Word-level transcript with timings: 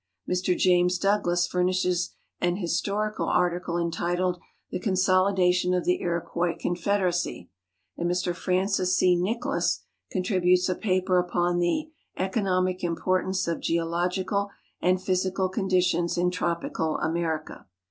Mr 0.27 0.57
James 0.57 0.97
Douglas 0.97 1.45
furnishes 1.45 2.15
an 2.39 2.55
historical 2.55 3.27
article 3.27 3.77
entitled 3.77 4.39
"The 4.71 4.79
Consolidation 4.79 5.75
of 5.75 5.85
the 5.85 6.01
Iroquois 6.01 6.57
Confed 6.59 7.01
eracy," 7.01 7.49
and 7.97 8.09
Mr 8.09 8.33
Francis 8.33 8.97
C. 8.97 9.15
Nicholas 9.15 9.81
contributes 10.09 10.67
a 10.69 10.73
paper 10.73 11.19
upon 11.19 11.59
the" 11.59 11.91
Eco 12.17 12.41
nomic 12.41 12.79
Importance 12.81 13.47
of 13.47 13.59
Geological 13.59 14.49
and 14.81 14.99
Physical 14.99 15.49
Conditions 15.49 16.17
in 16.17 16.31
Tropical 16.31 16.97
America." 16.97 17.67